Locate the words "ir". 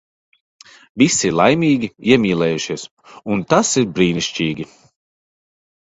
1.29-1.35, 3.83-3.89